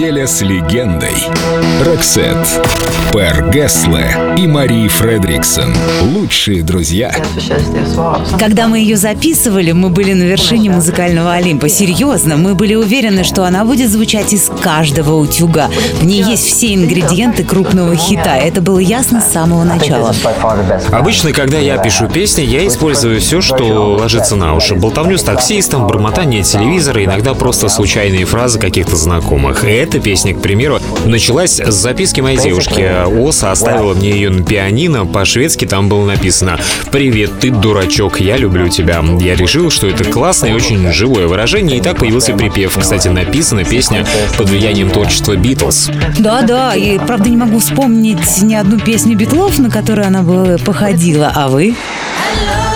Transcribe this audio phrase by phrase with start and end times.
[0.00, 0.09] Yeah.
[0.20, 1.16] Неделя с легендой.
[1.82, 2.36] Роксет.
[3.10, 5.74] Пэр Гессле и Мари Фредриксон.
[6.14, 7.14] Лучшие друзья.
[8.38, 11.68] Когда мы ее записывали, мы были на вершине музыкального Олимпа.
[11.68, 15.70] Серьезно, мы были уверены, что она будет звучать из каждого утюга.
[16.00, 18.36] В ней есть все ингредиенты крупного хита.
[18.36, 20.14] Это было ясно с самого начала.
[20.92, 24.74] Обычно, когда я пишу песни, я использую все, что ложится на уши.
[24.74, 29.64] Болтовню с таксистом, бормотание телевизора, иногда просто случайные фразы каких-то знакомых.
[29.64, 32.88] И эта песня, к примеру, началась с записки моей девушки.
[33.28, 35.06] Оса оставила мне ее на пианино.
[35.06, 36.58] По-шведски там было написано
[36.90, 39.04] «Привет, ты дурачок, я люблю тебя».
[39.20, 42.76] Я решил, что это классное и очень живое выражение, и так появился припев.
[42.78, 44.06] Кстати, написана песня
[44.36, 45.90] под влиянием творчества Битлз.
[46.18, 51.32] Да-да, и правда не могу вспомнить ни одну песню Битлов, на которую она бы походила.
[51.34, 51.74] А вы?
[52.30, 52.69] Hello,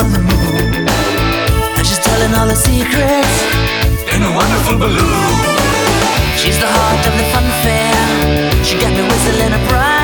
[0.00, 0.88] got on the moon.
[1.76, 3.36] And she's telling all her secrets
[4.14, 5.34] in a wonderful balloon.
[6.36, 8.64] She's the heart of the fun fair.
[8.64, 9.99] She got me whistling a private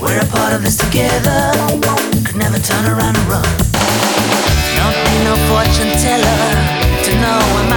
[0.00, 1.52] We're a part of this together.
[2.24, 3.44] Could never turn around and run.
[4.76, 6.52] Don't need no fortune teller
[7.04, 7.68] to know where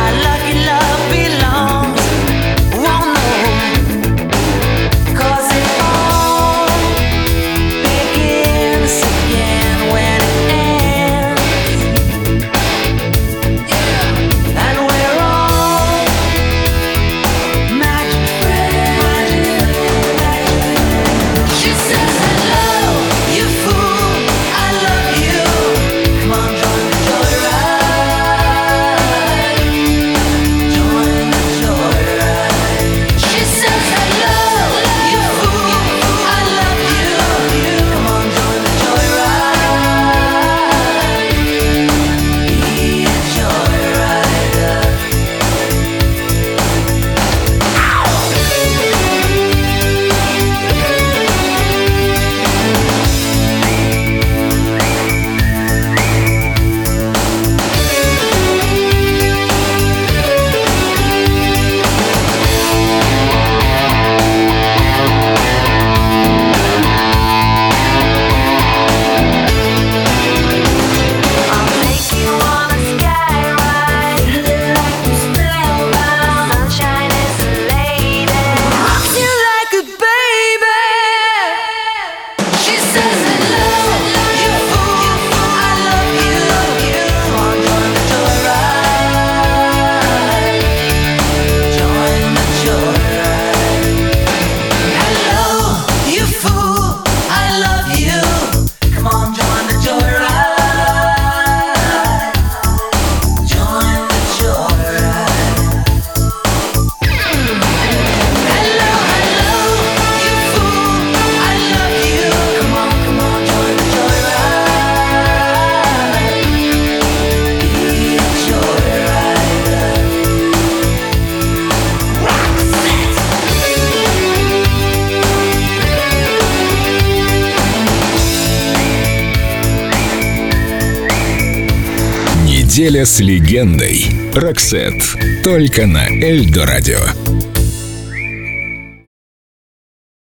[132.74, 134.04] Неделя с легендой.
[134.34, 134.96] Роксет.
[135.44, 137.02] Только на Эльдо радио.